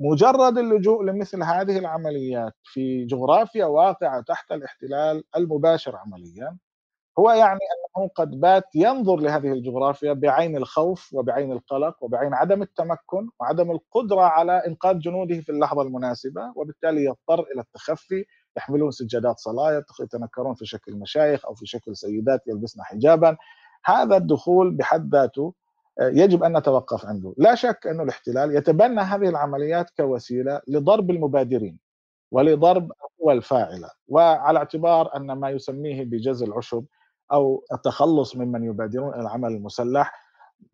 مجرد 0.00 0.58
اللجوء 0.58 1.04
لمثل 1.04 1.42
هذه 1.42 1.78
العمليات 1.78 2.54
في 2.64 3.04
جغرافيا 3.06 3.66
واقعة 3.66 4.22
تحت 4.22 4.52
الاحتلال 4.52 5.24
المباشر 5.36 5.96
عمليا 5.96 6.58
هو 7.18 7.30
يعني 7.30 7.60
أنه 7.98 8.08
قد 8.08 8.30
بات 8.40 8.64
ينظر 8.74 9.16
لهذه 9.16 9.52
الجغرافيا 9.52 10.12
بعين 10.12 10.56
الخوف 10.56 11.14
وبعين 11.14 11.52
القلق 11.52 11.96
وبعين 12.04 12.34
عدم 12.34 12.62
التمكن 12.62 13.28
وعدم 13.40 13.70
القدرة 13.70 14.20
على 14.20 14.66
إنقاذ 14.66 14.98
جنوده 14.98 15.40
في 15.40 15.52
اللحظة 15.52 15.82
المناسبة 15.82 16.52
وبالتالي 16.56 17.04
يضطر 17.04 17.40
إلى 17.54 17.60
التخفي 17.60 18.24
يحملون 18.56 18.90
سجادات 18.90 19.38
صلاة 19.38 19.84
يتنكرون 20.00 20.54
في 20.54 20.66
شكل 20.66 20.96
مشايخ 20.96 21.46
أو 21.46 21.54
في 21.54 21.66
شكل 21.66 21.96
سيدات 21.96 22.40
يلبسن 22.46 22.82
حجابا. 22.82 23.36
هذا 23.84 24.16
الدخول 24.16 24.76
بحد 24.76 25.14
ذاته 25.14 25.54
آه، 26.00 26.08
يجب 26.08 26.42
أن 26.42 26.56
نتوقف 26.56 27.06
عنده، 27.06 27.34
لا 27.38 27.54
شك 27.54 27.86
انه 27.86 28.02
الاحتلال 28.02 28.56
يتبنى 28.56 29.00
هذه 29.00 29.28
العمليات 29.28 29.90
كوسيلة 29.96 30.60
لضرب 30.68 31.10
المبادرين 31.10 31.78
ولضرب 32.32 32.92
القوى 32.92 33.34
الفاعلة، 33.34 33.90
وعلى 34.08 34.58
اعتبار 34.58 35.16
أن 35.16 35.32
ما 35.32 35.50
يسميه 35.50 36.04
بجز 36.04 36.42
العشب 36.42 36.84
أو 37.32 37.64
التخلص 37.72 38.36
ممن 38.36 38.64
يبادرون 38.64 39.14
إلى 39.14 39.22
العمل 39.22 39.52
المسلح 39.52 40.22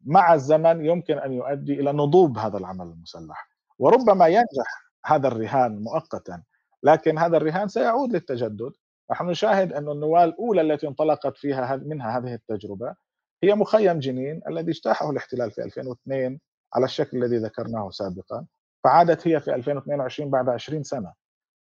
مع 0.05 0.35
الزمن 0.35 0.85
يمكن 0.85 1.19
أن 1.19 1.33
يؤدي 1.33 1.81
إلى 1.81 1.93
نضوب 1.93 2.38
هذا 2.38 2.59
العمل 2.59 2.87
المسلح. 2.87 3.49
وربما 3.79 4.27
ينجح 4.27 4.91
هذا 5.05 5.29
الرهان 5.29 5.83
مؤقتا 5.83 6.43
لكن 6.83 7.19
هذا 7.19 7.37
الرهان 7.37 7.69
سيعود 7.69 8.12
للتجدد. 8.12 8.73
نحن 9.11 9.27
نشاهد 9.27 9.73
أن 9.73 9.88
النواة 9.88 10.25
الأولى 10.25 10.61
التي 10.61 10.88
انطلقت 10.88 11.37
فيها 11.37 11.77
منها 11.77 12.19
هذه 12.19 12.35
التجربة 12.35 12.95
هي 13.43 13.55
مخيم 13.55 13.99
جنين 13.99 14.41
الذي 14.49 14.71
اجتاحه 14.71 15.11
الاحتلال 15.11 15.50
في 15.50 15.62
2002 15.62 16.41
على 16.75 16.85
الشكل 16.85 17.25
الذي 17.25 17.37
ذكرناه 17.37 17.91
سابقا 17.91 18.47
فعادت 18.85 19.29
هي 19.29 19.41
في 19.41 19.55
2022 19.55 20.31
بعد 20.31 20.49
20 20.49 20.83
سنة. 20.83 21.12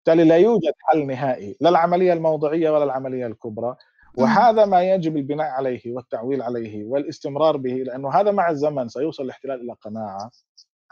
بالتالي 0.06 0.28
لا 0.28 0.36
يوجد 0.36 0.72
حل 0.78 1.06
نهائي 1.06 1.56
لا 1.60 1.68
العملية 1.68 2.12
الموضعية 2.12 2.70
ولا 2.70 2.84
العملية 2.84 3.26
الكبرى. 3.26 3.76
وهذا 4.16 4.64
ما 4.66 4.82
يجب 4.82 5.16
البناء 5.16 5.46
عليه 5.46 5.92
والتعويل 5.92 6.42
عليه 6.42 6.84
والاستمرار 6.84 7.56
به 7.56 7.74
لأنه 7.74 8.10
هذا 8.12 8.30
مع 8.30 8.50
الزمن 8.50 8.88
سيوصل 8.88 9.24
الاحتلال 9.24 9.60
إلى 9.60 9.72
قناعة 9.72 10.30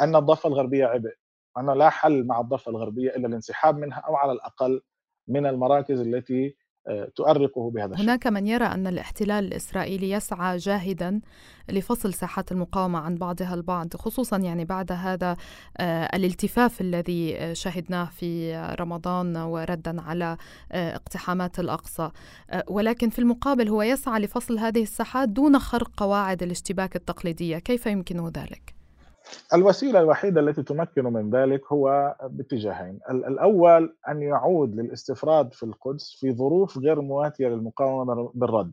أن 0.00 0.16
الضفة 0.16 0.48
الغربية 0.48 0.86
عبء 0.86 1.14
وانه 1.56 1.74
لا 1.74 1.90
حل 1.90 2.24
مع 2.26 2.40
الضفة 2.40 2.70
الغربية 2.70 3.10
إلا 3.10 3.28
الانسحاب 3.28 3.78
منها 3.78 3.98
أو 3.98 4.16
على 4.16 4.32
الأقل 4.32 4.82
من 5.28 5.46
المراكز 5.46 6.00
التي 6.00 6.56
تؤرقه 7.16 7.70
بهذا 7.70 7.92
الشيء. 7.92 8.04
هناك 8.04 8.26
من 8.26 8.46
يرى 8.46 8.64
أن 8.64 8.86
الاحتلال 8.86 9.44
الإسرائيلي 9.44 10.10
يسعى 10.10 10.56
جاهدا 10.56 11.20
لفصل 11.68 12.14
ساحات 12.14 12.52
المقاومة 12.52 12.98
عن 12.98 13.14
بعضها 13.14 13.54
البعض 13.54 13.96
خصوصا 13.96 14.36
يعني 14.36 14.64
بعد 14.64 14.92
هذا 14.92 15.36
آه، 15.76 16.16
الالتفاف 16.16 16.80
الذي 16.80 17.36
آه، 17.36 17.52
شهدناه 17.52 18.04
في 18.04 18.56
رمضان 18.80 19.36
وردا 19.36 20.02
على 20.02 20.36
اقتحامات 20.72 21.60
الأقصى 21.60 22.10
ولكن 22.68 23.10
في 23.10 23.18
المقابل 23.18 23.68
هو 23.68 23.82
يسعى 23.82 24.20
لفصل 24.20 24.58
هذه 24.58 24.82
الساحات 24.82 25.28
دون 25.28 25.58
خرق 25.58 25.90
قواعد 25.96 26.42
الاشتباك 26.42 26.96
التقليدية 26.96 27.58
كيف 27.58 27.86
يمكن 27.86 28.28
ذلك؟ 28.28 28.83
الوسيلة 29.54 30.00
الوحيدة 30.00 30.40
التي 30.40 30.62
تمكن 30.62 31.04
من 31.04 31.30
ذلك 31.30 31.72
هو 31.72 32.16
باتجاهين، 32.22 33.00
الأول 33.10 33.96
أن 34.08 34.22
يعود 34.22 34.74
للاستفراد 34.74 35.52
في 35.52 35.62
القدس 35.62 36.16
في 36.20 36.32
ظروف 36.32 36.78
غير 36.78 37.00
مواتية 37.00 37.48
للمقاومة 37.48 38.30
بالرد 38.34 38.72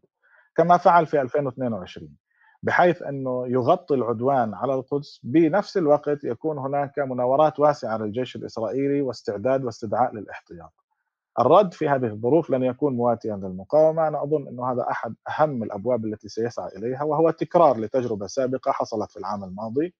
كما 0.55 0.77
فعل 0.77 1.05
في 1.05 1.21
2022 1.21 2.15
بحيث 2.63 3.01
أنه 3.01 3.47
يغطي 3.47 3.93
العدوان 3.93 4.53
على 4.53 4.73
القدس. 4.73 5.19
بنفس 5.23 5.77
الوقت 5.77 6.23
يكون 6.23 6.57
هناك 6.57 6.99
مناورات 6.99 7.59
واسعة 7.59 7.97
للجيش 7.97 8.35
الإسرائيلي 8.35 9.01
واستعداد 9.01 9.63
واستدعاء 9.63 10.15
للاحتياط. 10.15 10.73
الرد 11.39 11.73
في 11.73 11.89
هذه 11.89 12.05
الظروف 12.05 12.49
لن 12.49 12.63
يكون 12.63 12.95
مواتيا 12.95 13.35
للمقاومة، 13.35 14.07
أنا 14.07 14.23
أظن 14.23 14.47
أنه 14.47 14.71
هذا 14.71 14.85
أحد 14.91 15.15
أهم 15.29 15.63
الأبواب 15.63 16.05
التي 16.05 16.27
سيسعى 16.27 16.77
إليها 16.77 17.03
وهو 17.03 17.31
تكرار 17.31 17.77
لتجربة 17.77 18.27
سابقة 18.27 18.71
حصلت 18.71 19.11
في 19.11 19.17
العام 19.17 19.43
الماضي. 19.43 19.93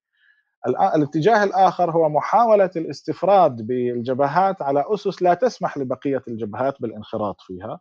الاتجاه 0.67 1.43
الآخر 1.43 1.91
هو 1.91 2.09
محاولة 2.09 2.69
الاستفراد 2.75 3.61
بالجبهات 3.61 4.61
على 4.61 4.85
أسس 4.87 5.21
لا 5.21 5.33
تسمح 5.33 5.77
لبقية 5.77 6.21
الجبهات 6.27 6.81
بالانخراط 6.81 7.41
فيها 7.41 7.79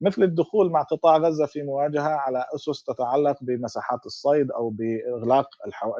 مثل 0.00 0.22
الدخول 0.22 0.70
مع 0.70 0.82
قطاع 0.82 1.16
غزة 1.16 1.46
في 1.46 1.62
مواجهة 1.62 2.08
على 2.08 2.44
أسس 2.54 2.84
تتعلق 2.84 3.36
بمساحات 3.40 4.06
الصيد 4.06 4.50
أو 4.50 4.70
بإغلاق 4.70 5.48
الحو... 5.66 5.92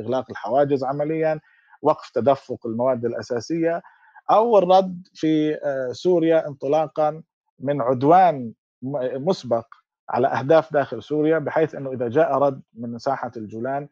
إغلاق 0.00 0.30
الحواجز 0.30 0.84
عمليا 0.84 1.40
وقف 1.82 2.10
تدفق 2.10 2.66
المواد 2.66 3.04
الأساسية 3.04 3.82
أو 4.30 4.58
الرد 4.58 5.08
في 5.14 5.54
آه، 5.54 5.92
سوريا 5.92 6.48
انطلاقا 6.48 7.22
من 7.60 7.80
عدوان 7.80 8.52
مسبق 9.14 9.66
على 10.10 10.28
أهداف 10.28 10.72
داخل 10.72 11.02
سوريا 11.02 11.38
بحيث 11.38 11.74
إنه 11.74 11.92
إذا 11.92 12.08
جاء 12.08 12.38
رد 12.38 12.62
من 12.74 12.98
ساحه 12.98 13.32
الجولان 13.36 13.88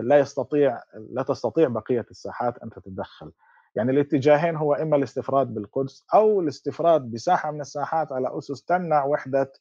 لا 0.00 0.18
يستطيع 0.18 0.82
لا 1.10 1.22
تستطيع 1.22 1.68
بقية 1.68 2.06
الساحات 2.10 2.58
أن 2.58 2.70
تتدخل. 2.70 3.32
يعني 3.74 3.92
الاتجاهين 3.92 4.56
هو 4.56 4.74
إما 4.74 4.96
الاستفراد 4.96 5.54
بالقدس 5.54 6.04
أو 6.14 6.40
الاستفراد 6.40 7.10
بساحة 7.10 7.50
من 7.50 7.60
الساحات 7.60 8.12
على 8.12 8.38
أسس 8.38 8.64
تمنع 8.64 9.04
وحدة 9.04 9.52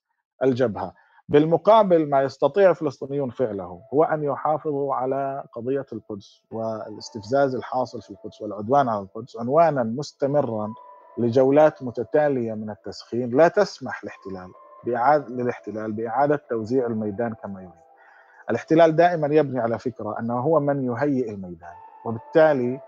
الجبهة. 0.44 0.94
بالمقابل 1.30 2.10
ما 2.10 2.22
يستطيع 2.22 2.70
الفلسطينيون 2.70 3.30
فعله 3.30 3.82
هو 3.94 4.04
أن 4.04 4.24
يحافظوا 4.24 4.96
على 4.96 5.44
قضية 5.54 5.86
القدس 5.94 6.42
والاستفزاز 6.52 7.56
الحاصل 7.56 8.02
في 8.02 8.10
القدس 8.10 8.42
والعدوان 8.42 8.90
على 8.90 9.00
القدس 9.00 9.38
عنوانا 9.38 9.84
مستمرا 9.84 10.74
لجولات 11.18 11.84
متتالية 11.84 12.54
من 12.54 12.70
التسخين 12.70 13.38
لا 13.38 13.48
تسمح 13.48 14.04
الاحتلال 14.04 14.52
بإعادة 14.86 15.28
للاحتلال 15.30 15.92
بإعادة 15.92 16.36
توزيع 16.50 16.86
الميدان 16.88 17.34
كما 17.34 17.62
يريد. 17.62 17.87
الاحتلال 18.50 18.96
دائما 18.96 19.28
يبني 19.36 19.60
على 19.60 19.80
فكرة 19.80 20.20
أنه 20.20 20.40
هو 20.40 20.60
من 20.60 20.86
يهيئ 20.86 21.30
الميدان 21.32 21.74
وبالتالي 22.06 22.80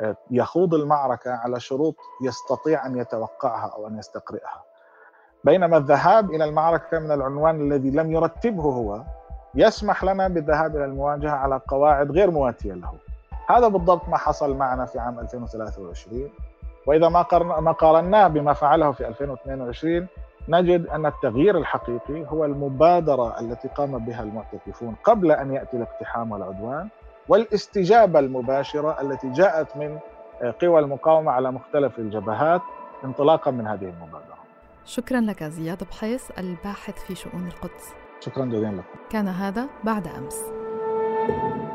آه، 0.00 0.16
يخوض 0.30 0.74
المعركة 0.74 1.30
على 1.30 1.60
شروط 1.60 1.96
يستطيع 2.22 2.86
أن 2.86 2.98
يتوقعها 2.98 3.72
أو 3.76 3.86
أن 3.88 3.98
يستقرئها. 3.98 4.62
بينما 5.44 5.76
الذهاب 5.76 6.30
إلى 6.30 6.44
المعركة 6.44 6.98
من 6.98 7.10
العنوان 7.10 7.72
الذي 7.72 7.90
لم 7.90 8.12
يرتبه 8.12 8.62
هو 8.62 9.02
يسمح 9.54 10.04
لنا 10.04 10.28
بالذهاب 10.28 10.76
إلى 10.76 10.84
المواجهة 10.84 11.30
على 11.30 11.60
قواعد 11.68 12.10
غير 12.10 12.30
مواتية 12.30 12.72
له. 12.72 12.92
هذا 13.48 13.68
بالضبط 13.68 14.08
ما 14.08 14.16
حصل 14.16 14.56
معنا 14.56 14.86
في 14.86 14.98
عام 14.98 15.18
2023 15.18 16.30
وإذا 16.86 17.08
ما 17.08 17.72
قارناه 17.72 18.28
بما 18.28 18.52
فعله 18.52 18.92
في 18.92 19.06
2022 19.08 20.06
نجد 20.48 20.86
أن 20.86 21.06
التغيير 21.06 21.58
الحقيقي 21.58 22.24
هو 22.28 22.44
المبادرة 22.44 23.40
التي 23.40 23.68
قام 23.68 23.98
بها 23.98 24.22
المعتكفون 24.22 24.94
قبل 25.04 25.32
أن 25.32 25.54
يأتي 25.54 25.76
الاقتحام 25.76 26.32
والعدوان 26.32 26.88
والاستجابة 27.28 28.18
المباشرة 28.18 29.00
التي 29.00 29.30
جاءت 29.32 29.76
من 29.76 29.98
قوى 30.60 30.80
المقاومة 30.80 31.32
على 31.32 31.52
مختلف 31.52 31.98
الجبهات 31.98 32.62
انطلاقا 33.04 33.50
من 33.50 33.66
هذه 33.66 33.84
المبادرة. 33.84 34.34
شكرا 34.84 35.20
لك 35.20 35.44
زياد 35.44 35.84
بحيص 35.84 36.30
الباحث 36.38 37.04
في 37.04 37.14
شؤون 37.14 37.46
القدس. 37.46 37.94
شكرا 38.20 38.44
جزيلا 38.44 38.70
لكم. 38.70 38.98
كان 39.10 39.28
هذا 39.28 39.66
بعد 39.84 40.06
أمس. 40.06 40.44
thank 41.26 41.68
you 41.68 41.73